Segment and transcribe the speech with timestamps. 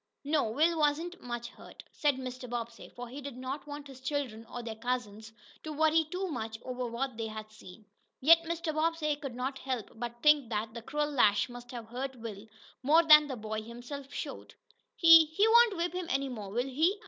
[0.23, 2.49] "No, Will wasn't much hurt," said Mr.
[2.49, 5.31] Bobbsey, for he did not want his children, or their cousins,
[5.61, 7.85] to worry too much over what they had seen.
[8.19, 8.73] Yet Mr.
[8.73, 12.47] Bobbsey could not help but think that the cruel lash must have hurt Will
[12.81, 14.55] more than the boy himself showed.
[14.95, 16.99] "He he won't whip him any more, will he?"